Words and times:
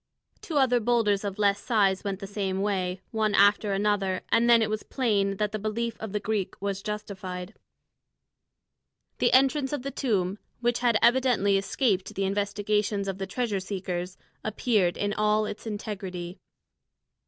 Two 0.41 0.57
other 0.57 0.79
boulders 0.79 1.23
of 1.23 1.37
less 1.37 1.59
size 1.59 2.03
went 2.03 2.19
the 2.19 2.25
same 2.25 2.63
way, 2.63 3.01
one 3.11 3.35
after 3.35 3.71
another, 3.71 4.21
and 4.29 4.49
then 4.49 4.63
it 4.63 4.67
was 4.67 4.81
plain 4.81 5.37
that 5.37 5.51
the 5.51 5.59
belief 5.59 5.95
of 5.99 6.11
the 6.11 6.19
Greek 6.19 6.59
was 6.59 6.81
justified. 6.81 7.53
The 9.19 9.31
entrance 9.31 9.69
to 9.69 9.79
a 9.87 9.91
tomb, 9.91 10.39
which 10.59 10.79
had 10.79 10.97
evidently 11.03 11.55
escaped 11.55 12.15
the 12.15 12.25
investigations 12.25 13.07
of 13.07 13.19
the 13.19 13.27
treasure 13.27 13.59
seekers, 13.59 14.17
appeared 14.43 14.97
in 14.97 15.13
all 15.13 15.45
its 15.45 15.67
integrity. 15.67 16.39